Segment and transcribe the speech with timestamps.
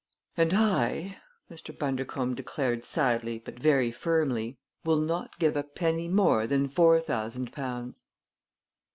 [0.35, 1.19] "And I,"
[1.51, 1.77] Mr.
[1.77, 7.51] Bundercombe declared sadly but very firmly, "will not give a penny more than four thousand
[7.53, 8.03] pounds."